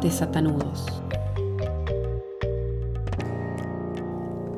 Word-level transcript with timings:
Desatanudos. 0.00 0.86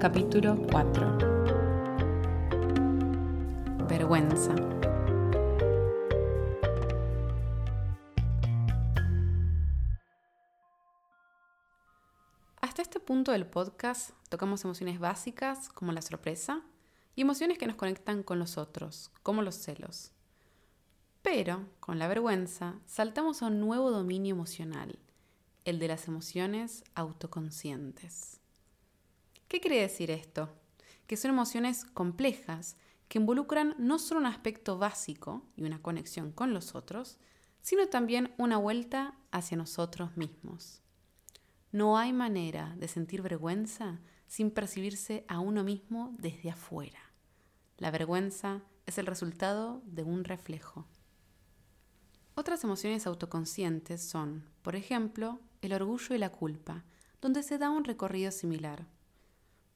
Capítulo 0.00 0.58
4. 0.70 1.18
Vergüenza. 3.88 4.54
Hasta 12.60 12.82
este 12.82 12.98
punto 12.98 13.30
del 13.30 13.46
podcast 13.46 14.10
tocamos 14.28 14.64
emociones 14.64 14.98
básicas 14.98 15.68
como 15.68 15.92
la 15.92 16.02
sorpresa 16.02 16.62
y 17.14 17.22
emociones 17.22 17.58
que 17.58 17.68
nos 17.68 17.76
conectan 17.76 18.24
con 18.24 18.40
los 18.40 18.58
otros, 18.58 19.12
como 19.22 19.42
los 19.42 19.54
celos. 19.54 20.10
Pero, 21.22 21.66
con 21.78 21.98
la 21.98 22.08
vergüenza, 22.08 22.74
saltamos 22.86 23.42
a 23.42 23.46
un 23.46 23.60
nuevo 23.60 23.90
dominio 23.90 24.34
emocional, 24.34 24.98
el 25.64 25.78
de 25.78 25.88
las 25.88 26.08
emociones 26.08 26.84
autoconscientes. 26.94 28.40
¿Qué 29.48 29.60
quiere 29.60 29.80
decir 29.80 30.10
esto? 30.10 30.50
Que 31.06 31.16
son 31.16 31.30
emociones 31.30 31.84
complejas 31.84 32.76
que 33.08 33.18
involucran 33.18 33.74
no 33.78 33.98
solo 33.98 34.20
un 34.20 34.26
aspecto 34.26 34.78
básico 34.78 35.46
y 35.56 35.64
una 35.64 35.80
conexión 35.80 36.32
con 36.32 36.52
los 36.52 36.74
otros, 36.74 37.18
sino 37.60 37.88
también 37.88 38.34
una 38.38 38.58
vuelta 38.58 39.14
hacia 39.30 39.56
nosotros 39.56 40.16
mismos. 40.16 40.82
No 41.72 41.98
hay 41.98 42.12
manera 42.12 42.74
de 42.78 42.88
sentir 42.88 43.22
vergüenza 43.22 44.00
sin 44.26 44.50
percibirse 44.50 45.24
a 45.28 45.40
uno 45.40 45.64
mismo 45.64 46.14
desde 46.18 46.50
afuera. 46.50 47.00
La 47.78 47.90
vergüenza 47.90 48.62
es 48.86 48.98
el 48.98 49.06
resultado 49.06 49.82
de 49.84 50.02
un 50.02 50.24
reflejo. 50.24 50.86
Otras 52.34 52.62
emociones 52.64 53.06
autoconscientes 53.06 54.02
son, 54.02 54.44
por 54.62 54.76
ejemplo, 54.76 55.40
el 55.62 55.72
orgullo 55.72 56.14
y 56.14 56.18
la 56.18 56.30
culpa, 56.30 56.84
donde 57.20 57.42
se 57.42 57.58
da 57.58 57.70
un 57.70 57.84
recorrido 57.84 58.30
similar. 58.30 58.86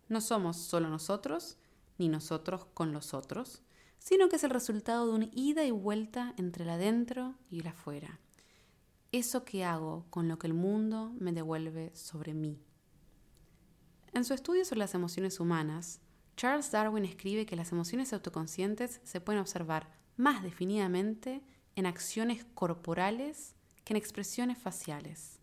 No 0.09 0.21
somos 0.21 0.57
solo 0.57 0.89
nosotros, 0.89 1.57
ni 1.99 2.09
nosotros 2.09 2.67
con 2.75 2.93
los 2.93 3.15
otros, 3.15 3.63
sino 3.99 4.29
que 4.29 4.37
es 4.37 4.45
el 4.45 4.51
resultado 4.51 5.07
de 5.07 5.13
un 5.13 5.31
ida 5.33 5.65
y 5.65 5.71
vuelta 5.71 6.35
entre 6.37 6.65
el 6.65 6.71
adentro 6.71 7.35
y 7.51 7.61
el 7.61 7.69
afuera. 7.69 8.21
Eso 9.13 9.45
que 9.45 9.65
hago 9.65 10.07
con 10.11 10.27
lo 10.29 10.39
que 10.39 10.47
el 10.47 10.55
mundo 10.55 11.15
me 11.19 11.33
devuelve 11.33 11.95
sobre 11.95 12.35
mí. 12.35 12.59
En 14.13 14.25
su 14.25 14.35
estudio 14.35 14.65
sobre 14.65 14.81
las 14.81 14.95
emociones 14.95 15.39
humanas, 15.39 16.01
Charles 16.37 16.71
Darwin 16.71 17.05
escribe 17.05 17.47
que 17.47 17.57
las 17.57 17.73
emociones 17.73 18.13
autoconscientes 18.13 19.01
se 19.05 19.21
pueden 19.21 19.41
observar 19.41 19.91
más 20.17 20.43
definidamente 20.43 21.43
en 21.77 21.87
acciones 21.87 22.45
corporales 22.55 23.55
que 23.85 23.93
en 23.93 23.97
expresiones 23.97 24.59
faciales. 24.59 25.42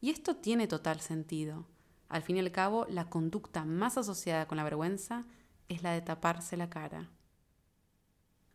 Y 0.00 0.10
esto 0.10 0.36
tiene 0.36 0.66
total 0.66 1.00
sentido. 1.00 1.66
Al 2.08 2.22
fin 2.22 2.36
y 2.36 2.40
al 2.40 2.52
cabo, 2.52 2.86
la 2.88 3.10
conducta 3.10 3.64
más 3.64 3.98
asociada 3.98 4.46
con 4.46 4.56
la 4.56 4.64
vergüenza 4.64 5.26
es 5.68 5.82
la 5.82 5.92
de 5.92 6.00
taparse 6.00 6.56
la 6.56 6.70
cara. 6.70 7.08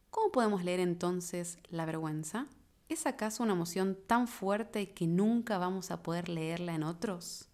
¿Cómo 0.09 0.31
podemos 0.31 0.63
leer 0.63 0.79
entonces 0.79 1.59
la 1.69 1.85
vergüenza? 1.85 2.47
¿Es 2.89 3.05
acaso 3.05 3.43
una 3.43 3.53
emoción 3.53 3.97
tan 4.07 4.27
fuerte 4.27 4.93
que 4.93 5.07
nunca 5.07 5.57
vamos 5.57 5.91
a 5.91 6.03
poder 6.03 6.29
leerla 6.29 6.73
en 6.75 6.83
otros? 6.83 7.49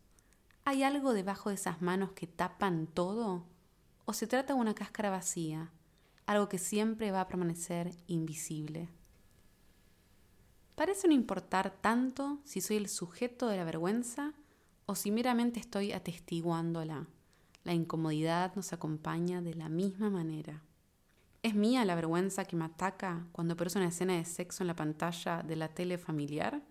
¿Hay 0.64 0.84
algo 0.84 1.14
debajo 1.14 1.50
de 1.50 1.56
esas 1.56 1.82
manos 1.82 2.12
que 2.12 2.28
tapan 2.28 2.88
todo? 2.88 3.46
¿O 4.06 4.14
se 4.14 4.28
trata 4.28 4.54
de 4.54 4.60
una 4.60 4.76
cáscara 4.76 5.10
vacía, 5.10 5.72
algo 6.26 6.50
que 6.50 6.58
siempre 6.58 7.12
va 7.12 7.22
a 7.22 7.28
permanecer 7.28 7.96
invisible? 8.08 8.90
Parece 10.76 11.08
no 11.08 11.14
importar 11.14 11.72
tanto 11.82 12.40
si 12.44 12.62
soy 12.62 12.78
el 12.78 12.90
sujeto 12.90 13.48
de 13.48 13.58
la 13.58 13.64
vergüenza 13.64 14.34
o 14.86 14.96
si 14.96 15.12
meramente 15.12 15.60
estoy 15.60 15.92
atestiguándola. 15.92 17.08
La 17.64 17.74
incomodidad 17.74 18.56
nos 18.56 18.74
acompaña 18.74 19.42
de 19.42 19.54
la 19.54 19.70
misma 19.70 20.10
manera. 20.10 20.64
¿Es 21.44 21.56
mía 21.56 21.86
la 21.86 21.96
vergüenza 21.96 22.46
que 22.46 22.56
me 22.56 22.66
ataca 22.66 23.28
cuando 23.32 23.54
aparece 23.54 23.80
una 23.80 23.88
escena 23.88 24.14
de 24.14 24.26
sexo 24.26 24.64
en 24.64 24.68
la 24.68 24.76
pantalla 24.76 25.44
de 25.44 25.56
la 25.56 25.70
tele 25.70 25.98
familiar? 25.98 26.62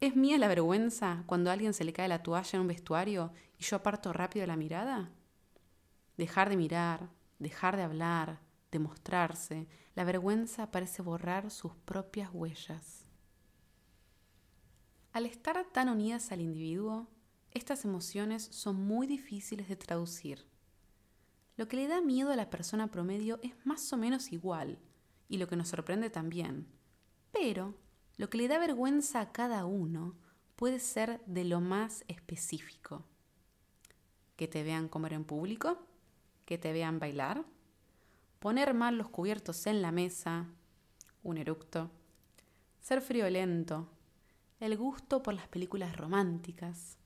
¿Es 0.00 0.16
mía 0.16 0.38
la 0.38 0.48
vergüenza 0.48 1.22
cuando 1.26 1.50
a 1.50 1.52
alguien 1.52 1.72
se 1.72 1.84
le 1.84 1.92
cae 1.92 2.08
la 2.08 2.22
toalla 2.22 2.50
en 2.52 2.60
un 2.60 2.68
vestuario 2.68 3.32
y 3.58 3.64
yo 3.64 3.76
aparto 3.76 4.12
rápido 4.12 4.46
la 4.46 4.56
mirada? 4.56 5.10
Dejar 6.16 6.50
de 6.50 6.56
mirar, 6.56 7.08
dejar 7.38 7.76
de 7.76 7.82
hablar, 7.82 8.40
demostrarse, 8.74 9.66
la 9.94 10.04
vergüenza 10.04 10.70
parece 10.70 11.00
borrar 11.00 11.50
sus 11.50 11.74
propias 11.84 12.30
huellas. 12.32 13.06
Al 15.12 15.26
estar 15.26 15.64
tan 15.72 15.88
unidas 15.88 16.32
al 16.32 16.40
individuo, 16.40 17.06
estas 17.52 17.84
emociones 17.84 18.42
son 18.42 18.84
muy 18.84 19.06
difíciles 19.06 19.68
de 19.68 19.76
traducir. 19.76 20.44
Lo 21.56 21.68
que 21.68 21.76
le 21.76 21.86
da 21.86 22.00
miedo 22.00 22.32
a 22.32 22.36
la 22.36 22.50
persona 22.50 22.90
promedio 22.90 23.38
es 23.44 23.54
más 23.64 23.92
o 23.92 23.96
menos 23.96 24.32
igual, 24.32 24.80
y 25.28 25.38
lo 25.38 25.46
que 25.46 25.54
nos 25.54 25.68
sorprende 25.68 26.10
también. 26.10 26.66
Pero 27.30 27.74
lo 28.16 28.28
que 28.28 28.38
le 28.38 28.48
da 28.48 28.58
vergüenza 28.58 29.20
a 29.20 29.30
cada 29.30 29.66
uno 29.66 30.16
puede 30.56 30.80
ser 30.80 31.20
de 31.26 31.44
lo 31.44 31.60
más 31.60 32.04
específico. 32.08 33.04
Que 34.34 34.48
te 34.48 34.64
vean 34.64 34.88
comer 34.88 35.12
en 35.12 35.24
público, 35.24 35.78
que 36.44 36.58
te 36.58 36.72
vean 36.72 36.98
bailar, 36.98 37.44
poner 38.44 38.74
mal 38.74 38.98
los 38.98 39.08
cubiertos 39.08 39.66
en 39.66 39.80
la 39.80 39.90
mesa, 39.90 40.50
un 41.22 41.38
eructo, 41.38 41.90
ser 42.78 43.00
friolento, 43.00 43.88
el 44.60 44.76
gusto 44.76 45.22
por 45.22 45.32
las 45.32 45.48
películas 45.48 45.96
románticas, 45.96 46.98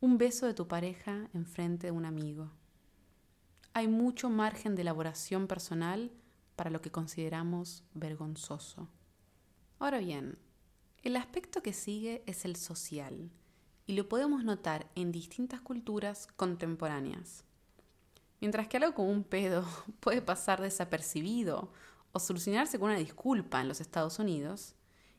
un 0.00 0.16
beso 0.16 0.46
de 0.46 0.54
tu 0.54 0.66
pareja 0.68 1.28
en 1.34 1.44
frente 1.44 1.88
de 1.88 1.90
un 1.90 2.06
amigo. 2.06 2.52
Hay 3.74 3.86
mucho 3.86 4.30
margen 4.30 4.74
de 4.74 4.80
elaboración 4.80 5.46
personal 5.46 6.10
para 6.56 6.70
lo 6.70 6.80
que 6.80 6.90
consideramos 6.90 7.84
vergonzoso. 7.92 8.88
Ahora 9.78 9.98
bien, 9.98 10.38
el 11.02 11.16
aspecto 11.16 11.62
que 11.62 11.74
sigue 11.74 12.22
es 12.24 12.46
el 12.46 12.56
social, 12.56 13.30
y 13.86 13.92
lo 13.92 14.08
podemos 14.08 14.42
notar 14.42 14.90
en 14.94 15.12
distintas 15.12 15.60
culturas 15.60 16.28
contemporáneas. 16.34 17.44
Mientras 18.42 18.66
que 18.66 18.76
algo 18.76 18.92
como 18.92 19.08
un 19.08 19.22
pedo 19.22 19.64
puede 20.00 20.20
pasar 20.20 20.60
desapercibido 20.60 21.70
o 22.10 22.18
solucionarse 22.18 22.76
con 22.76 22.90
una 22.90 22.98
disculpa 22.98 23.60
en 23.60 23.68
los 23.68 23.80
Estados 23.80 24.18
Unidos, 24.18 24.74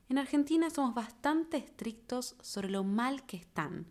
en 0.09 0.17
Argentina 0.17 0.69
somos 0.69 0.93
bastante 0.93 1.55
estrictos 1.55 2.35
sobre 2.41 2.69
lo 2.69 2.83
mal 2.83 3.25
que 3.25 3.37
están 3.37 3.87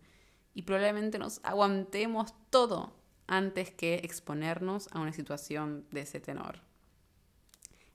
y 0.53 0.61
probablemente 0.61 1.17
nos 1.17 1.39
aguantemos 1.41 2.35
todo 2.51 2.93
antes 3.25 3.71
que 3.71 3.95
exponernos 4.03 4.87
a 4.91 4.99
una 4.99 5.13
situación 5.13 5.87
de 5.89 6.01
ese 6.01 6.19
tenor. 6.19 6.59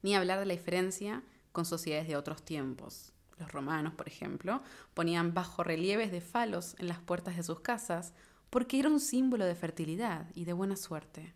Ni 0.03 0.16
hablar 0.16 0.41
de 0.41 0.47
la 0.47 0.54
diferencia 0.54 1.22
con 1.53 1.65
sociedades 1.65 2.09
de 2.09 2.16
otros 2.16 2.43
tiempos. 2.43 3.12
Los 3.38 3.53
romanos, 3.53 3.94
por 3.94 4.09
ejemplo, 4.09 4.60
ponían 4.93 5.34
bajorrelieves 5.34 6.10
de 6.10 6.21
falos 6.21 6.75
en 6.81 6.88
las 6.88 6.98
puertas 6.98 7.37
de 7.37 7.44
sus 7.44 7.60
casas 7.60 8.12
porque 8.50 8.78
era 8.78 8.88
un 8.88 9.00
símbolo 9.00 9.44
de 9.44 9.54
fertilidad 9.54 10.26
y 10.34 10.44
de 10.44 10.53
buena 10.53 10.76
suerte. 10.76 11.34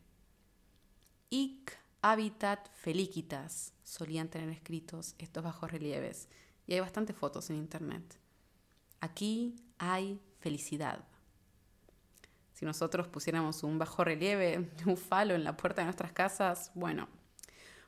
Ic 1.30 1.78
habitat 2.02 2.68
felicitas 2.74 3.72
solían 3.84 4.28
tener 4.28 4.48
escritos 4.48 5.14
estos 5.18 5.44
bajos 5.44 5.70
relieves 5.70 6.28
y 6.66 6.74
hay 6.74 6.80
bastantes 6.80 7.16
fotos 7.16 7.48
en 7.50 7.56
internet. 7.56 8.18
Aquí 9.00 9.56
hay 9.78 10.20
felicidad. 10.40 11.04
Si 12.52 12.64
nosotros 12.64 13.08
pusiéramos 13.08 13.62
un 13.62 13.78
bajo 13.78 14.04
relieve 14.04 14.70
un 14.86 14.96
falo 14.96 15.34
en 15.34 15.44
la 15.44 15.56
puerta 15.56 15.82
de 15.82 15.86
nuestras 15.86 16.12
casas, 16.12 16.70
bueno, 16.74 17.08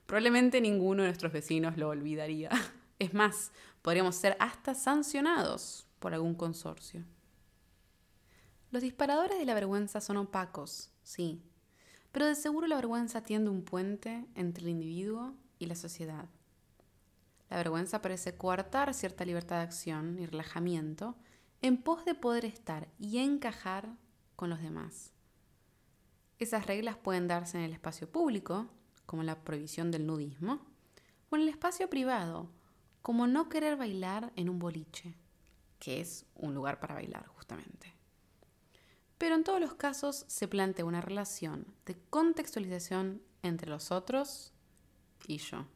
probablemente 0.06 0.60
ninguno 0.60 1.02
de 1.02 1.08
nuestros 1.08 1.32
vecinos 1.32 1.76
lo 1.76 1.88
olvidaría. 1.88 2.50
Es 3.00 3.12
más, 3.12 3.50
podríamos 3.82 4.14
ser 4.14 4.36
hasta 4.38 4.72
sancionados 4.72 5.84
por 5.98 6.14
algún 6.14 6.36
consorcio. 6.36 7.04
Los 8.74 8.82
disparadores 8.82 9.38
de 9.38 9.44
la 9.44 9.54
vergüenza 9.54 10.00
son 10.00 10.16
opacos, 10.16 10.90
sí, 11.04 11.40
pero 12.10 12.26
de 12.26 12.34
seguro 12.34 12.66
la 12.66 12.74
vergüenza 12.74 13.22
tiende 13.22 13.48
un 13.48 13.62
puente 13.62 14.26
entre 14.34 14.64
el 14.64 14.70
individuo 14.70 15.32
y 15.60 15.66
la 15.66 15.76
sociedad. 15.76 16.28
La 17.50 17.56
vergüenza 17.58 18.02
parece 18.02 18.36
coartar 18.36 18.92
cierta 18.92 19.24
libertad 19.24 19.58
de 19.58 19.62
acción 19.62 20.18
y 20.18 20.26
relajamiento 20.26 21.14
en 21.62 21.80
pos 21.80 22.04
de 22.04 22.16
poder 22.16 22.44
estar 22.44 22.88
y 22.98 23.18
encajar 23.18 23.94
con 24.34 24.50
los 24.50 24.60
demás. 24.60 25.12
Esas 26.40 26.66
reglas 26.66 26.96
pueden 26.96 27.28
darse 27.28 27.58
en 27.58 27.62
el 27.62 27.74
espacio 27.74 28.10
público, 28.10 28.66
como 29.06 29.22
la 29.22 29.44
prohibición 29.44 29.92
del 29.92 30.04
nudismo, 30.04 30.66
o 31.30 31.36
en 31.36 31.42
el 31.42 31.48
espacio 31.48 31.88
privado, 31.88 32.50
como 33.02 33.28
no 33.28 33.48
querer 33.48 33.76
bailar 33.76 34.32
en 34.34 34.48
un 34.48 34.58
boliche, 34.58 35.14
que 35.78 36.00
es 36.00 36.26
un 36.34 36.56
lugar 36.56 36.80
para 36.80 36.94
bailar 36.94 37.28
justamente. 37.28 37.94
Pero 39.18 39.36
en 39.36 39.44
todos 39.44 39.60
los 39.60 39.74
casos 39.74 40.24
se 40.28 40.48
plantea 40.48 40.84
una 40.84 41.00
relación 41.00 41.66
de 41.86 41.96
contextualización 42.10 43.22
entre 43.42 43.70
los 43.70 43.90
otros 43.90 44.52
y 45.26 45.38
yo. 45.38 45.66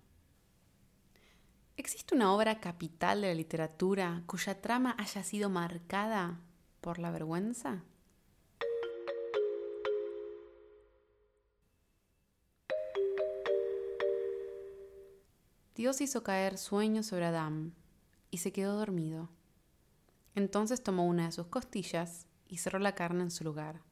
¿Existe 1.77 2.15
una 2.15 2.33
obra 2.33 2.61
capital 2.61 3.21
de 3.21 3.29
la 3.29 3.35
literatura 3.35 4.23
cuya 4.27 4.61
trama 4.61 4.97
haya 4.99 5.23
sido 5.23 5.49
marcada 5.49 6.41
por 6.81 6.99
la 6.99 7.11
vergüenza? 7.11 7.85
Dios 15.77 16.01
hizo 16.01 16.25
caer 16.25 16.59
sueño 16.59 17.05
sobre 17.05 17.27
Adán 17.27 17.73
y 18.33 18.39
se 18.39 18.51
quedó 18.51 18.77
dormido. 18.77 19.29
Entonces 20.35 20.83
tomó 20.83 21.07
una 21.07 21.27
de 21.27 21.33
sus 21.33 21.47
costillas 21.47 22.28
y 22.49 22.57
cerró 22.57 22.79
la 22.79 22.95
carne 22.95 23.23
en 23.23 23.31
su 23.31 23.45
lugar, 23.45 23.83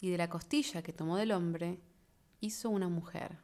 y 0.00 0.10
de 0.10 0.18
la 0.18 0.28
costilla 0.28 0.82
que 0.82 0.92
tomó 0.92 1.16
del 1.16 1.32
hombre 1.32 1.80
hizo 2.40 2.70
una 2.70 2.88
mujer. 2.88 3.38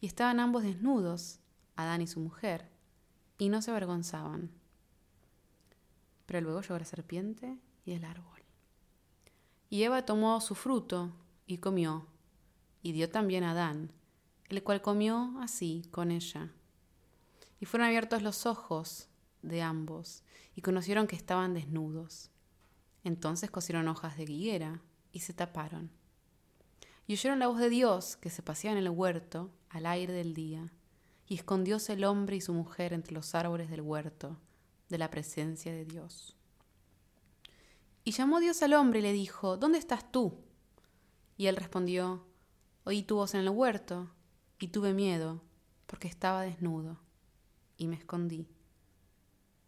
Y 0.00 0.06
estaban 0.06 0.40
ambos 0.40 0.62
desnudos, 0.62 1.40
Adán 1.76 2.02
y 2.02 2.06
su 2.06 2.20
mujer, 2.20 2.68
y 3.38 3.48
no 3.48 3.62
se 3.62 3.70
avergonzaban. 3.70 4.50
Pero 6.26 6.42
luego 6.42 6.60
llegó 6.60 6.78
la 6.78 6.84
serpiente 6.84 7.58
y 7.84 7.92
el 7.92 8.04
árbol. 8.04 8.40
Y 9.70 9.82
Eva 9.82 10.04
tomó 10.04 10.40
su 10.40 10.54
fruto 10.54 11.12
y 11.46 11.58
comió, 11.58 12.06
y 12.82 12.92
dio 12.92 13.10
también 13.10 13.44
a 13.44 13.52
Adán, 13.52 13.92
el 14.48 14.62
cual 14.62 14.82
comió 14.82 15.34
así 15.40 15.86
con 15.90 16.10
ella. 16.10 16.52
Y 17.60 17.66
fueron 17.66 17.86
abiertos 17.86 18.22
los 18.22 18.46
ojos 18.46 19.08
de 19.42 19.62
ambos, 19.62 20.22
y 20.54 20.62
conocieron 20.62 21.06
que 21.06 21.16
estaban 21.16 21.54
desnudos. 21.54 22.30
Entonces 23.04 23.50
cosieron 23.50 23.88
hojas 23.88 24.16
de 24.16 24.24
higuera 24.24 24.82
y 25.12 25.20
se 25.20 25.32
taparon. 25.32 25.90
Y 27.06 27.14
oyeron 27.14 27.38
la 27.38 27.48
voz 27.48 27.58
de 27.58 27.70
Dios 27.70 28.16
que 28.16 28.30
se 28.30 28.42
paseaba 28.42 28.78
en 28.78 28.84
el 28.84 28.90
huerto 28.90 29.50
al 29.68 29.86
aire 29.86 30.12
del 30.12 30.34
día, 30.34 30.72
y 31.26 31.34
escondióse 31.34 31.92
el 31.92 32.04
hombre 32.04 32.36
y 32.36 32.40
su 32.40 32.52
mujer 32.52 32.92
entre 32.92 33.14
los 33.14 33.34
árboles 33.34 33.70
del 33.70 33.82
huerto, 33.82 34.36
de 34.88 34.98
la 34.98 35.10
presencia 35.10 35.72
de 35.72 35.84
Dios. 35.84 36.36
Y 38.04 38.12
llamó 38.12 38.40
Dios 38.40 38.62
al 38.62 38.74
hombre 38.74 38.98
y 38.98 39.02
le 39.02 39.12
dijo, 39.12 39.56
¿Dónde 39.56 39.78
estás 39.78 40.10
tú? 40.10 40.34
Y 41.36 41.46
él 41.46 41.56
respondió, 41.56 42.26
Oí 42.84 43.02
tu 43.02 43.16
voz 43.16 43.34
en 43.34 43.40
el 43.40 43.50
huerto, 43.50 44.10
y 44.58 44.68
tuve 44.68 44.92
miedo, 44.92 45.42
porque 45.86 46.08
estaba 46.08 46.42
desnudo, 46.42 47.00
y 47.76 47.86
me 47.86 47.96
escondí. 47.96 48.48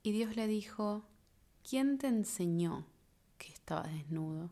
Y 0.03 0.13
Dios 0.13 0.35
le 0.35 0.47
dijo, 0.47 1.05
¿quién 1.63 1.99
te 1.99 2.09
enseñó 2.09 2.87
estaba 3.63 3.85
desnudo? 3.85 4.51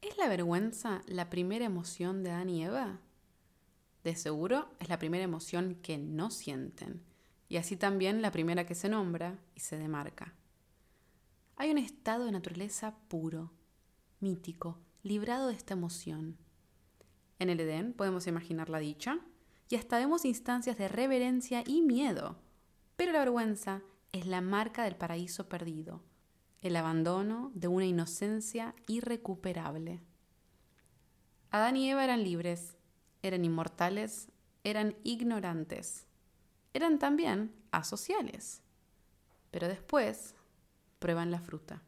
¿Es 0.00 0.16
la 0.16 0.28
vergüenza 0.28 1.02
la 1.06 1.28
primera 1.28 1.66
emoción 1.66 2.22
de 2.22 2.30
Adán 2.30 2.48
y 2.48 2.64
Eva? 2.64 3.00
De 4.04 4.16
seguro 4.16 4.70
es 4.80 4.88
la 4.88 4.98
primera 4.98 5.22
emoción 5.22 5.74
que 5.82 5.98
no 5.98 6.30
sienten, 6.30 7.02
y 7.50 7.58
así 7.58 7.76
también 7.76 8.22
la 8.22 8.32
primera 8.32 8.64
que 8.64 8.74
se 8.74 8.88
nombra 8.88 9.38
y 9.54 9.60
se 9.60 9.76
demarca. 9.76 10.34
Hay 11.56 11.70
un 11.70 11.76
estado 11.76 12.24
de 12.24 12.32
naturaleza 12.32 12.96
puro, 13.08 13.52
mítico, 14.18 14.78
librado 15.02 15.48
de 15.48 15.54
esta 15.54 15.74
emoción. 15.74 16.38
En 17.38 17.50
el 17.50 17.60
Edén 17.60 17.92
podemos 17.92 18.26
imaginar 18.26 18.70
la 18.70 18.78
dicha 18.78 19.20
y 19.72 19.76
hasta 19.76 19.96
vemos 19.96 20.26
instancias 20.26 20.76
de 20.76 20.86
reverencia 20.86 21.64
y 21.66 21.80
miedo, 21.80 22.36
pero 22.94 23.10
la 23.10 23.20
vergüenza 23.20 23.80
es 24.12 24.26
la 24.26 24.42
marca 24.42 24.84
del 24.84 24.96
paraíso 24.96 25.48
perdido, 25.48 26.02
el 26.60 26.76
abandono 26.76 27.50
de 27.54 27.68
una 27.68 27.86
inocencia 27.86 28.74
irrecuperable. 28.86 30.02
Adán 31.50 31.78
y 31.78 31.88
Eva 31.88 32.04
eran 32.04 32.22
libres, 32.22 32.76
eran 33.22 33.46
inmortales, 33.46 34.28
eran 34.62 34.94
ignorantes, 35.04 36.06
eran 36.74 36.98
también 36.98 37.54
asociales, 37.70 38.60
pero 39.50 39.68
después 39.68 40.34
prueban 40.98 41.30
la 41.30 41.40
fruta. 41.40 41.82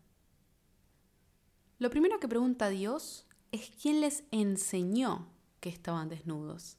Lo 1.79 1.91
primero 1.91 2.19
que 2.19 2.29
pregunta 2.29 2.71
Dios 2.71 3.27
es 3.53 3.71
quién 3.83 4.01
les 4.01 4.25
enseñó 4.31 5.29
que 5.61 5.69
estaban 5.69 6.09
desnudos. 6.09 6.79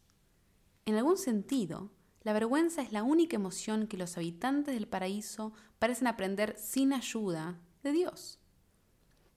En 0.85 0.95
algún 0.95 1.17
sentido, 1.17 1.91
la 2.21 2.33
vergüenza 2.33 2.81
es 2.83 2.91
la 2.91 3.03
única 3.03 3.35
emoción 3.35 3.87
que 3.87 3.97
los 3.97 4.17
habitantes 4.17 4.75
del 4.75 4.87
paraíso 4.87 5.51
parecen 5.79 6.07
aprender 6.07 6.55
sin 6.57 6.93
ayuda 6.93 7.59
de 7.83 7.91
Dios. 7.91 8.39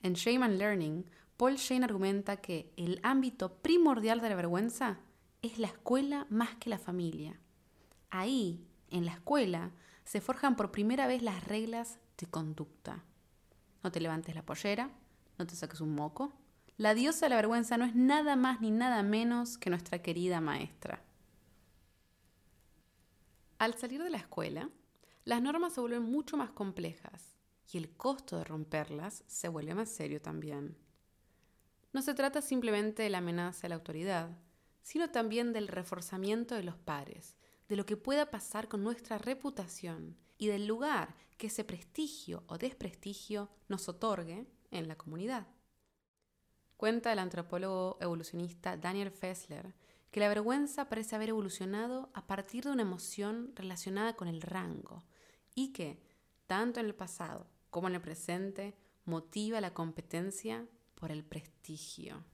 En 0.03 0.13
Shame 0.13 0.45
and 0.45 0.59
Learning, 0.59 1.05
Paul 1.39 1.57
Shane 1.57 1.85
argumenta 1.85 2.37
que 2.37 2.73
el 2.77 3.01
ámbito 3.03 3.55
primordial 3.63 4.21
de 4.21 4.29
la 4.29 4.35
vergüenza 4.35 5.01
es 5.41 5.59
la 5.59 5.69
escuela 5.69 6.27
más 6.29 6.57
que 6.57 6.69
la 6.69 6.79
familia. 6.79 7.41
Ahí, 8.11 8.67
en 8.91 9.07
la 9.07 9.13
escuela, 9.13 9.73
se 10.05 10.21
forjan 10.21 10.57
por 10.57 10.71
primera 10.71 11.07
vez 11.07 11.23
las 11.23 11.45
reglas 11.45 11.99
de 12.19 12.27
conducta. 12.27 13.05
No 13.83 13.91
te 13.91 14.01
levantes 14.01 14.35
la 14.35 14.45
pollera, 14.45 14.91
no 15.39 15.47
te 15.47 15.55
saques 15.55 15.81
un 15.81 15.95
moco. 15.95 16.33
La 16.77 16.95
diosa 16.95 17.27
de 17.27 17.31
la 17.31 17.37
vergüenza 17.37 17.77
no 17.77 17.85
es 17.85 17.95
nada 17.95 18.37
más 18.37 18.61
ni 18.61 18.71
nada 18.71 19.03
menos 19.03 19.59
que 19.59 19.71
nuestra 19.71 20.03
querida 20.03 20.41
maestra. 20.41 21.05
Al 23.59 23.75
salir 23.75 24.01
de 24.03 24.11
la 24.11 24.19
escuela, 24.19 24.71
las 25.25 25.43
normas 25.43 25.73
se 25.73 25.81
vuelven 25.81 26.05
mucho 26.05 26.37
más 26.37 26.51
complejas 26.51 27.37
y 27.73 27.79
el 27.79 27.91
costo 27.97 28.39
de 28.39 28.45
romperlas 28.45 29.25
se 29.27 29.49
vuelve 29.49 29.75
más 29.75 29.89
serio 29.89 30.23
también. 30.23 30.79
No 31.93 32.01
se 32.01 32.15
trata 32.15 32.41
simplemente 32.41 33.03
de 33.03 33.11
la 33.11 33.19
amenaza 33.19 33.67
a 33.67 33.71
la 33.71 33.75
autoridad, 33.75 34.31
sino 34.83 35.11
también 35.11 35.53
del 35.53 35.67
reforzamiento 35.67 36.55
de 36.55 36.63
los 36.63 36.77
pares, 36.77 37.37
de 37.69 37.75
lo 37.75 37.85
que 37.85 37.97
pueda 37.97 38.31
pasar 38.31 38.69
con 38.69 38.85
nuestra 38.85 39.19
reputación 39.19 40.17
y 40.39 40.47
del 40.47 40.67
lugar 40.67 41.17
que 41.37 41.49
ese 41.49 41.65
prestigio 41.65 42.45
o 42.47 42.59
desprestigio 42.59 43.51
nos 43.69 43.89
otorgue 43.89 44.47
en 44.71 44.87
la 44.87 44.97
comunidad. 44.97 45.49
Cuenta 46.77 47.13
el 47.13 47.19
antropólogo 47.19 47.99
evolucionista 48.01 48.77
Daniel 48.77 49.11
Fessler 49.11 49.75
que 50.11 50.21
la 50.21 50.29
vergüenza 50.29 50.89
parece 50.89 51.17
haber 51.17 51.31
evolucionado 51.31 52.11
a 52.15 52.27
partir 52.27 52.65
de 52.65 52.71
una 52.71 52.83
emoción 52.83 53.53
relacionada 53.55 54.15
con 54.15 54.29
el 54.29 54.41
rango 54.41 55.05
y 55.55 55.73
que, 55.73 56.01
tanto 56.47 56.81
en 56.81 56.87
el 56.87 56.95
pasado 56.95 57.47
como 57.71 57.89
en 57.89 57.95
el 57.95 58.01
presente, 58.01 58.77
motiva 59.05 59.61
la 59.61 59.75
competencia 59.75 60.67
por 60.95 61.11
el 61.11 61.25
prestigio. 61.25 62.25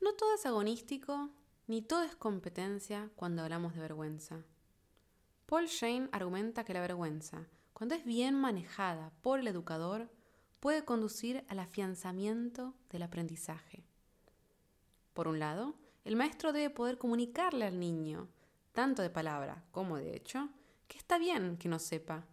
No 0.00 0.14
todo 0.14 0.34
es 0.34 0.46
agonístico 0.46 1.30
ni 1.66 1.82
todo 1.82 2.02
es 2.02 2.16
competencia 2.16 3.10
cuando 3.16 3.42
hablamos 3.42 3.74
de 3.74 3.80
vergüenza. 3.80 4.44
Paul 5.46 5.66
Shane 5.66 6.08
argumenta 6.12 6.64
que 6.64 6.74
la 6.74 6.80
vergüenza 6.80 7.46
cuando 7.82 7.96
es 7.96 8.04
bien 8.04 8.36
manejada 8.36 9.12
por 9.22 9.40
el 9.40 9.48
educador, 9.48 10.08
puede 10.60 10.84
conducir 10.84 11.44
al 11.48 11.58
afianzamiento 11.58 12.76
del 12.90 13.02
aprendizaje. 13.02 13.81
Por 15.12 15.28
un 15.28 15.38
lado, 15.38 15.74
el 16.04 16.16
maestro 16.16 16.52
debe 16.52 16.70
poder 16.70 16.98
comunicarle 16.98 17.64
al 17.66 17.78
niño, 17.78 18.28
tanto 18.72 19.02
de 19.02 19.10
palabra 19.10 19.64
como 19.70 19.96
de 19.96 20.16
hecho, 20.16 20.48
que 20.88 20.98
está 20.98 21.18
bien 21.18 21.56
que 21.56 21.68
no 21.68 21.78
sepa. 21.78 22.26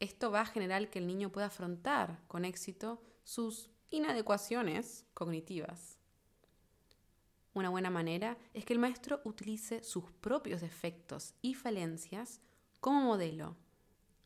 Esto 0.00 0.30
va 0.30 0.40
a 0.40 0.46
generar 0.46 0.90
que 0.90 0.98
el 0.98 1.06
niño 1.06 1.30
pueda 1.30 1.46
afrontar 1.46 2.22
con 2.28 2.44
éxito 2.44 3.02
sus 3.24 3.70
inadecuaciones 3.90 5.04
cognitivas. 5.14 5.98
Una 7.54 7.68
buena 7.68 7.90
manera 7.90 8.38
es 8.54 8.64
que 8.64 8.72
el 8.72 8.78
maestro 8.78 9.20
utilice 9.24 9.82
sus 9.84 10.10
propios 10.10 10.62
defectos 10.62 11.34
y 11.42 11.54
falencias 11.54 12.40
como 12.80 13.02
modelo 13.02 13.56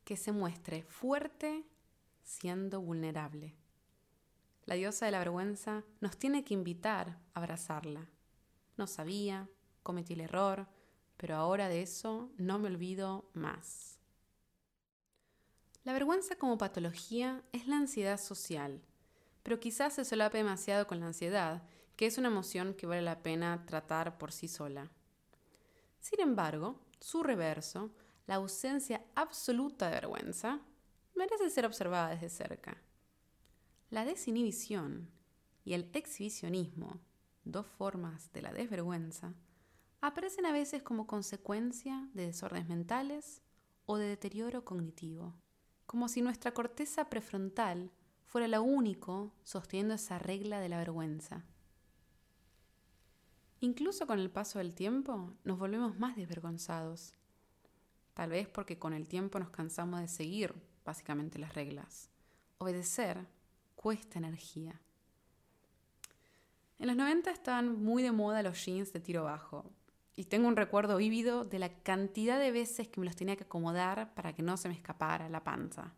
que 0.04 0.16
se 0.16 0.30
muestre 0.30 0.84
fuerte 0.84 1.66
siendo 2.22 2.80
vulnerable. 2.80 3.56
La 4.66 4.74
diosa 4.74 5.06
de 5.06 5.12
la 5.12 5.20
vergüenza 5.20 5.84
nos 6.00 6.16
tiene 6.16 6.44
que 6.44 6.54
invitar 6.54 7.18
a 7.34 7.40
abrazarla. 7.40 8.08
No 8.76 8.86
sabía, 8.86 9.48
cometí 9.82 10.14
el 10.14 10.20
error, 10.20 10.68
pero 11.16 11.36
ahora 11.36 11.68
de 11.68 11.82
eso 11.82 12.30
no 12.36 12.58
me 12.58 12.68
olvido 12.68 13.30
más. 13.32 13.98
La 15.84 15.92
vergüenza 15.92 16.36
como 16.36 16.58
patología 16.58 17.44
es 17.52 17.68
la 17.68 17.76
ansiedad 17.76 18.20
social, 18.20 18.82
pero 19.42 19.60
quizás 19.60 19.94
se 19.94 20.04
solape 20.04 20.38
demasiado 20.38 20.86
con 20.88 20.98
la 20.98 21.06
ansiedad, 21.06 21.62
que 21.94 22.06
es 22.06 22.18
una 22.18 22.28
emoción 22.28 22.74
que 22.74 22.86
vale 22.86 23.02
la 23.02 23.22
pena 23.22 23.64
tratar 23.66 24.18
por 24.18 24.32
sí 24.32 24.48
sola. 24.48 24.90
Sin 26.00 26.20
embargo, 26.20 26.80
su 27.00 27.22
reverso 27.22 27.92
la 28.26 28.34
ausencia 28.36 29.04
absoluta 29.14 29.86
de 29.86 29.92
vergüenza 29.92 30.58
merece 31.14 31.48
ser 31.48 31.64
observada 31.64 32.10
desde 32.10 32.28
cerca. 32.28 32.76
La 33.88 34.04
desinhibición 34.04 35.08
y 35.64 35.74
el 35.74 35.88
exhibicionismo, 35.92 36.98
dos 37.44 37.68
formas 37.68 38.32
de 38.32 38.42
la 38.42 38.52
desvergüenza, 38.52 39.32
aparecen 40.00 40.44
a 40.44 40.52
veces 40.52 40.82
como 40.82 41.06
consecuencia 41.06 42.08
de 42.12 42.26
desórdenes 42.26 42.68
mentales 42.68 43.42
o 43.84 43.96
de 43.96 44.08
deterioro 44.08 44.64
cognitivo, 44.64 45.34
como 45.86 46.08
si 46.08 46.20
nuestra 46.20 46.52
corteza 46.52 47.08
prefrontal 47.08 47.92
fuera 48.24 48.48
lo 48.48 48.60
único 48.64 49.32
sosteniendo 49.44 49.94
esa 49.94 50.18
regla 50.18 50.58
de 50.58 50.68
la 50.68 50.78
vergüenza. 50.78 51.44
Incluso 53.60 54.08
con 54.08 54.18
el 54.18 54.30
paso 54.30 54.58
del 54.58 54.74
tiempo 54.74 55.32
nos 55.44 55.60
volvemos 55.60 55.96
más 55.96 56.16
desvergonzados. 56.16 57.14
Tal 58.14 58.30
vez 58.30 58.48
porque 58.48 58.80
con 58.80 58.94
el 58.94 59.06
tiempo 59.06 59.38
nos 59.38 59.50
cansamos 59.50 60.00
de 60.00 60.08
seguir 60.08 60.54
básicamente 60.84 61.38
las 61.38 61.54
reglas. 61.54 62.10
Obedecer 62.58 63.35
cuesta 63.76 64.18
energía. 64.18 64.80
En 66.78 66.88
los 66.88 66.96
90 66.96 67.30
estaban 67.30 67.82
muy 67.82 68.02
de 68.02 68.12
moda 68.12 68.42
los 68.42 68.64
jeans 68.64 68.92
de 68.92 69.00
tiro 69.00 69.24
bajo. 69.24 69.70
Y 70.14 70.24
tengo 70.24 70.48
un 70.48 70.56
recuerdo 70.56 70.96
vívido 70.96 71.44
de 71.44 71.58
la 71.58 71.68
cantidad 71.68 72.38
de 72.40 72.50
veces 72.50 72.88
que 72.88 73.00
me 73.00 73.06
los 73.06 73.16
tenía 73.16 73.36
que 73.36 73.44
acomodar 73.44 74.14
para 74.14 74.34
que 74.34 74.42
no 74.42 74.56
se 74.56 74.68
me 74.68 74.74
escapara 74.74 75.28
la 75.28 75.44
panza. 75.44 75.94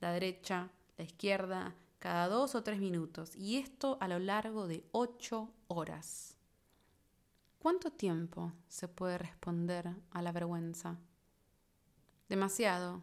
La 0.00 0.12
derecha, 0.12 0.70
la 0.96 1.04
izquierda, 1.04 1.74
cada 1.98 2.28
dos 2.28 2.54
o 2.54 2.62
tres 2.62 2.78
minutos. 2.78 3.34
Y 3.36 3.56
esto 3.56 3.98
a 4.00 4.08
lo 4.08 4.18
largo 4.18 4.66
de 4.66 4.84
ocho 4.92 5.50
horas. 5.68 6.36
¿Cuánto 7.58 7.90
tiempo 7.92 8.52
se 8.68 8.88
puede 8.88 9.18
responder 9.18 9.94
a 10.10 10.22
la 10.22 10.32
vergüenza? 10.32 10.98
Demasiado, 12.28 13.02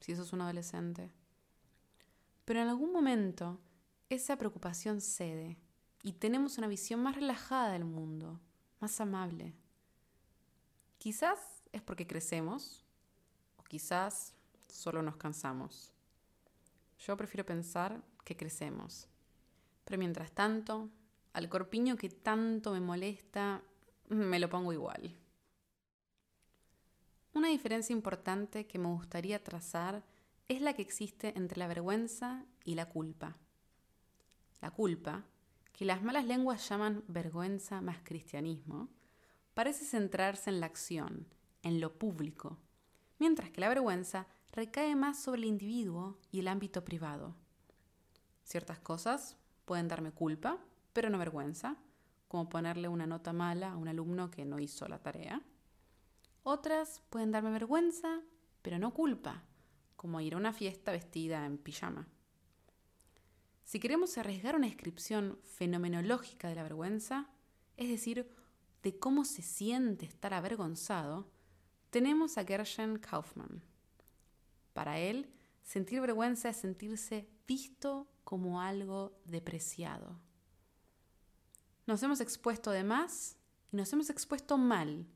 si 0.00 0.16
sos 0.16 0.32
un 0.32 0.40
adolescente. 0.40 1.10
Pero 2.50 2.62
en 2.62 2.68
algún 2.68 2.92
momento 2.92 3.60
esa 4.08 4.36
preocupación 4.36 5.00
cede 5.00 5.56
y 6.02 6.14
tenemos 6.14 6.58
una 6.58 6.66
visión 6.66 7.00
más 7.00 7.14
relajada 7.14 7.70
del 7.70 7.84
mundo, 7.84 8.40
más 8.80 9.00
amable. 9.00 9.54
Quizás 10.98 11.38
es 11.70 11.80
porque 11.80 12.08
crecemos 12.08 12.84
o 13.56 13.62
quizás 13.62 14.34
solo 14.66 15.00
nos 15.00 15.16
cansamos. 15.16 15.92
Yo 16.98 17.16
prefiero 17.16 17.46
pensar 17.46 18.02
que 18.24 18.36
crecemos. 18.36 19.06
Pero 19.84 19.98
mientras 20.00 20.32
tanto, 20.32 20.88
al 21.32 21.48
corpiño 21.48 21.96
que 21.96 22.08
tanto 22.08 22.72
me 22.72 22.80
molesta 22.80 23.62
me 24.08 24.40
lo 24.40 24.50
pongo 24.50 24.72
igual. 24.72 25.16
Una 27.32 27.46
diferencia 27.46 27.92
importante 27.92 28.66
que 28.66 28.80
me 28.80 28.88
gustaría 28.88 29.40
trazar 29.40 30.02
es 30.50 30.60
la 30.60 30.72
que 30.72 30.82
existe 30.82 31.32
entre 31.36 31.60
la 31.60 31.68
vergüenza 31.68 32.44
y 32.64 32.74
la 32.74 32.86
culpa. 32.86 33.36
La 34.60 34.72
culpa, 34.72 35.24
que 35.72 35.84
las 35.84 36.02
malas 36.02 36.26
lenguas 36.26 36.68
llaman 36.68 37.04
vergüenza 37.06 37.80
más 37.80 37.98
cristianismo, 38.02 38.88
parece 39.54 39.84
centrarse 39.84 40.50
en 40.50 40.58
la 40.58 40.66
acción, 40.66 41.28
en 41.62 41.80
lo 41.80 41.96
público, 41.96 42.58
mientras 43.20 43.50
que 43.50 43.60
la 43.60 43.68
vergüenza 43.68 44.26
recae 44.50 44.96
más 44.96 45.22
sobre 45.22 45.42
el 45.42 45.46
individuo 45.46 46.18
y 46.32 46.40
el 46.40 46.48
ámbito 46.48 46.84
privado. 46.84 47.36
Ciertas 48.42 48.80
cosas 48.80 49.36
pueden 49.66 49.86
darme 49.86 50.10
culpa, 50.10 50.58
pero 50.92 51.10
no 51.10 51.18
vergüenza, 51.18 51.76
como 52.26 52.48
ponerle 52.48 52.88
una 52.88 53.06
nota 53.06 53.32
mala 53.32 53.70
a 53.70 53.76
un 53.76 53.86
alumno 53.86 54.32
que 54.32 54.44
no 54.44 54.58
hizo 54.58 54.88
la 54.88 54.98
tarea. 54.98 55.42
Otras 56.42 57.02
pueden 57.08 57.30
darme 57.30 57.52
vergüenza, 57.52 58.20
pero 58.62 58.80
no 58.80 58.92
culpa, 58.92 59.44
como 60.00 60.22
ir 60.22 60.32
a 60.32 60.38
una 60.38 60.54
fiesta 60.54 60.92
vestida 60.92 61.44
en 61.44 61.58
pijama. 61.58 62.08
Si 63.64 63.78
queremos 63.78 64.16
arriesgar 64.16 64.56
una 64.56 64.66
descripción 64.66 65.38
fenomenológica 65.44 66.48
de 66.48 66.54
la 66.54 66.62
vergüenza, 66.62 67.28
es 67.76 67.90
decir, 67.90 68.26
de 68.82 68.98
cómo 68.98 69.26
se 69.26 69.42
siente 69.42 70.06
estar 70.06 70.32
avergonzado, 70.32 71.30
tenemos 71.90 72.38
a 72.38 72.46
Gershon 72.46 72.98
Kaufman. 72.98 73.60
Para 74.72 74.98
él, 74.98 75.30
sentir 75.62 76.00
vergüenza 76.00 76.48
es 76.48 76.56
sentirse 76.56 77.28
visto 77.46 78.08
como 78.24 78.62
algo 78.62 79.20
depreciado. 79.26 80.18
Nos 81.86 82.02
hemos 82.02 82.22
expuesto 82.22 82.70
de 82.70 82.84
más 82.84 83.36
y 83.70 83.76
nos 83.76 83.92
hemos 83.92 84.08
expuesto 84.08 84.56
mal, 84.56 85.06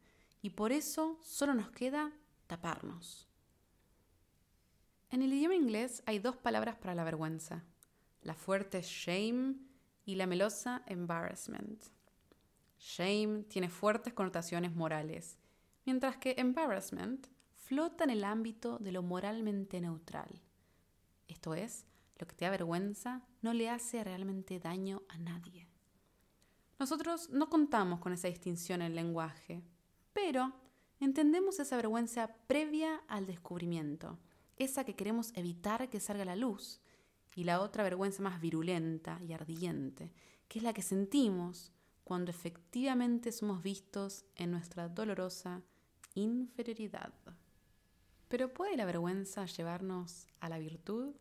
y 0.42 0.50
por 0.50 0.72
eso 0.72 1.18
solo 1.22 1.54
nos 1.54 1.70
queda 1.70 2.12
taparnos. 2.46 3.30
En 5.14 5.23
el 5.23 5.33
idioma 5.33 5.54
inglés 5.54 6.02
hay 6.06 6.18
dos 6.18 6.37
palabras 6.37 6.75
para 6.75 6.92
la 6.92 7.04
vergüenza, 7.04 7.62
la 8.23 8.35
fuerte 8.35 8.83
shame 8.83 9.54
y 10.04 10.16
la 10.16 10.26
melosa 10.26 10.83
embarrassment. 10.88 11.85
Shame 12.80 13.44
tiene 13.44 13.68
fuertes 13.68 14.12
connotaciones 14.12 14.75
morales, 14.75 15.38
mientras 15.87 16.16
que 16.16 16.35
embarrassment 16.37 17.28
flota 17.54 18.02
en 18.02 18.11
el 18.11 18.25
ámbito 18.25 18.78
de 18.80 18.90
lo 18.90 19.04
moralmente 19.04 19.80
neutral. 19.80 20.42
Esto 21.28 21.54
es, 21.54 21.87
lo 22.18 22.26
que 22.26 22.35
te 22.35 22.47
da 22.47 22.50
vergüenza 22.50 23.23
no 23.40 23.52
le 23.52 23.71
hace 23.71 24.02
realmente 24.02 24.59
daño 24.59 25.04
a 25.09 25.16
nadie. 25.18 25.68
Nosotros 26.80 27.30
no 27.30 27.49
contamos 27.49 28.00
con 28.00 28.12
esa 28.12 28.26
distinción 28.26 28.83
en 28.83 28.88
el 28.88 28.97
lenguaje, 28.97 29.62
pero 30.12 30.52
entendemos 30.99 31.61
esa 31.61 31.76
vergüenza 31.76 32.35
previa 32.49 33.04
al 33.06 33.26
descubrimiento, 33.26 34.18
esa 34.58 34.84
que 34.84 34.94
queremos 34.94 35.32
evitar 35.34 35.88
que 35.88 36.00
salga 36.00 36.23
a 36.23 36.26
la 36.26 36.37
luz, 36.37 36.80
y 37.34 37.44
la 37.44 37.61
otra 37.61 37.82
vergüenza 37.82 38.23
más 38.23 38.40
virulenta 38.40 39.20
y 39.26 39.32
ardiente, 39.32 40.12
que 40.49 40.58
es 40.58 40.62
la 40.62 40.73
que 40.73 40.82
sentimos 40.82 41.73
cuando 42.04 42.30
efectivamente 42.30 43.32
somos 43.32 43.62
vistos 43.62 44.25
en 44.37 44.50
nuestra 44.50 44.88
dolorosa 44.88 45.62
inferioridad. 46.14 47.12
Pero 48.28 48.52
¿puede 48.52 48.76
la 48.76 48.84
vergüenza 48.84 49.46
llevarnos 49.46 50.26
a 50.40 50.49
la 50.49 50.58
virtud? 50.58 51.14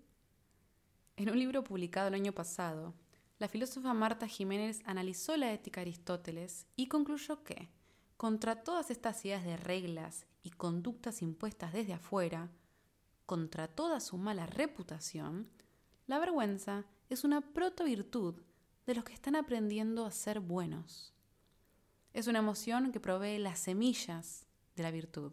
En 1.16 1.30
un 1.30 1.40
libro 1.40 1.63
publicado 1.63 2.08
el 2.08 2.16
año 2.16 2.34
pasado, 2.34 2.94
la 3.40 3.48
filósofa 3.48 3.94
Marta 3.94 4.28
Jiménez 4.28 4.82
analizó 4.86 5.36
la 5.38 5.52
ética 5.52 5.82
de 5.82 5.90
Aristóteles 5.90 6.68
y 6.75 6.88
concluyó 6.88 7.44
que, 7.44 7.70
contra 8.18 8.63
todas 8.63 8.90
estas 8.92 9.24
ideas 9.25 9.44
de 9.44 9.58
reglas 9.58 10.25
y 10.44 10.52
conductas 10.52 11.22
impuestas 11.22 11.74
desde 11.74 11.94
afuera, 11.94 12.50
contra 13.25 13.68
toda 13.68 14.00
su 14.00 14.18
mala 14.18 14.46
reputación, 14.46 15.50
la 16.08 16.20
vergüenza 16.20 16.86
es 17.10 17.24
una 17.24 17.42
protovirtud 17.42 18.42
de 18.86 18.96
los 18.96 19.03
que 19.03 19.13
están 19.13 19.36
aprendiendo 19.36 20.06
a 20.06 20.12
ser 20.12 20.39
buenos. 20.39 21.13
Es 22.13 22.27
una 22.27 22.39
emoción 22.39 22.92
que 22.92 23.00
provee 23.00 23.38
las 23.38 23.60
semillas 23.60 24.46
de 24.75 24.84
la 24.84 24.92
virtud. 24.92 25.32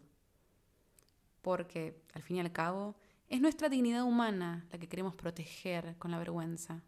Porque, 1.41 2.01
al 2.13 2.23
fin 2.23 2.37
y 2.37 2.39
al 2.39 2.51
cabo, 2.51 2.95
es 3.27 3.41
nuestra 3.41 3.69
dignidad 3.69 4.03
humana 4.03 4.65
la 4.71 4.79
que 4.79 4.87
queremos 4.87 5.15
proteger 5.15 5.97
con 5.97 6.11
la 6.11 6.17
vergüenza. 6.17 6.83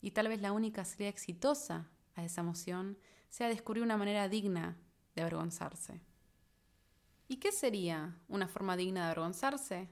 Y 0.00 0.12
tal 0.12 0.28
vez 0.28 0.40
la 0.40 0.52
única 0.52 0.84
salida 0.84 1.08
exitosa 1.08 1.90
a 2.14 2.24
esa 2.24 2.40
emoción 2.40 2.98
sea 3.28 3.48
descubrir 3.48 3.82
una 3.82 3.96
manera 3.96 4.28
digna 4.28 4.76
de 5.14 5.22
avergonzarse. 5.22 6.00
¿Y 7.28 7.36
qué 7.36 7.52
sería 7.52 8.18
una 8.26 8.48
forma 8.48 8.76
digna 8.76 9.00
de 9.00 9.06
avergonzarse? 9.06 9.90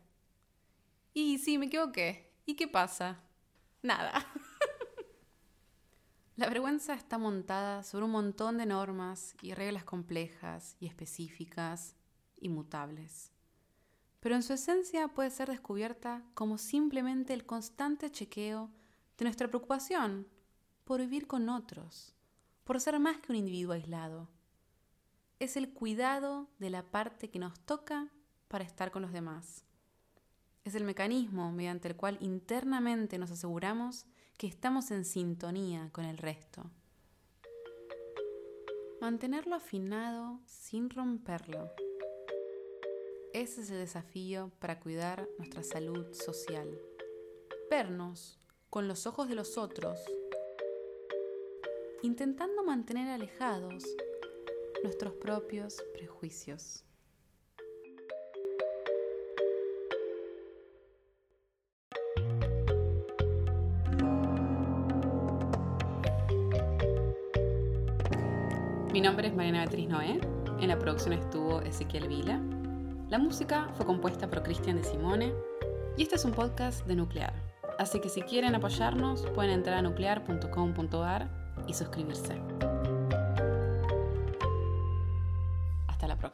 Y 1.12 1.38
sí, 1.38 1.58
me 1.58 1.66
equivoqué. 1.66 2.32
¿Y 2.46 2.56
qué 2.56 2.66
pasa? 2.66 3.20
Nada. 3.82 4.14
La 6.36 6.48
vergüenza 6.48 6.94
está 6.94 7.18
montada 7.18 7.82
sobre 7.82 8.06
un 8.06 8.10
montón 8.10 8.56
de 8.56 8.66
normas 8.66 9.34
y 9.42 9.52
reglas 9.52 9.84
complejas 9.84 10.76
y 10.80 10.86
específicas, 10.86 11.94
inmutables. 12.40 13.32
Pero 14.20 14.34
en 14.34 14.42
su 14.42 14.54
esencia 14.54 15.08
puede 15.08 15.30
ser 15.30 15.48
descubierta 15.48 16.24
como 16.34 16.58
simplemente 16.58 17.34
el 17.34 17.46
constante 17.46 18.10
chequeo 18.10 18.70
de 19.18 19.24
nuestra 19.24 19.48
preocupación 19.48 20.26
por 20.84 21.00
vivir 21.00 21.26
con 21.26 21.48
otros, 21.48 22.14
por 22.64 22.80
ser 22.80 22.98
más 22.98 23.18
que 23.18 23.32
un 23.32 23.36
individuo 23.36 23.72
aislado. 23.72 24.28
Es 25.38 25.58
el 25.58 25.70
cuidado 25.70 26.48
de 26.58 26.70
la 26.70 26.82
parte 26.82 27.28
que 27.28 27.38
nos 27.38 27.60
toca 27.60 28.10
para 28.48 28.64
estar 28.64 28.90
con 28.90 29.02
los 29.02 29.12
demás. 29.12 29.64
Es 30.64 30.74
el 30.74 30.84
mecanismo 30.84 31.52
mediante 31.52 31.88
el 31.88 31.96
cual 31.96 32.16
internamente 32.22 33.18
nos 33.18 33.30
aseguramos 33.30 34.06
que 34.38 34.46
estamos 34.46 34.90
en 34.90 35.04
sintonía 35.04 35.90
con 35.92 36.06
el 36.06 36.16
resto. 36.16 36.70
Mantenerlo 39.02 39.54
afinado 39.56 40.40
sin 40.46 40.88
romperlo. 40.88 41.70
Ese 43.34 43.60
es 43.60 43.70
el 43.70 43.76
desafío 43.76 44.50
para 44.58 44.80
cuidar 44.80 45.28
nuestra 45.36 45.62
salud 45.62 46.14
social. 46.14 46.80
Vernos 47.68 48.38
con 48.70 48.88
los 48.88 49.06
ojos 49.06 49.28
de 49.28 49.34
los 49.34 49.58
otros, 49.58 50.00
intentando 52.02 52.64
mantener 52.64 53.10
alejados 53.10 53.84
nuestros 54.86 55.14
propios 55.14 55.82
prejuicios. 55.92 56.84
Mi 68.92 69.00
nombre 69.00 69.26
es 69.26 69.34
Mariana 69.34 69.58
Beatriz 69.62 69.88
Noé, 69.88 70.20
en 70.60 70.68
la 70.68 70.78
producción 70.78 71.14
estuvo 71.14 71.60
Ezequiel 71.62 72.06
Vila. 72.06 72.40
La 73.08 73.18
música 73.18 73.68
fue 73.74 73.84
compuesta 73.84 74.30
por 74.30 74.44
Cristian 74.44 74.76
de 74.76 74.84
Simone 74.84 75.34
y 75.96 76.04
este 76.04 76.14
es 76.14 76.24
un 76.24 76.32
podcast 76.32 76.86
de 76.86 76.94
Nuclear 76.94 77.34
Así 77.80 78.00
que 78.00 78.08
si 78.08 78.22
quieren 78.22 78.54
apoyarnos, 78.54 79.26
pueden 79.34 79.50
entrar 79.50 79.78
a 79.78 79.82
nuclear.com.ar 79.82 81.28
y 81.66 81.74
suscribirse. 81.74 82.40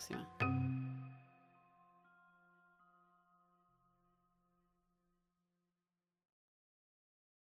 Próxima. 0.09 0.82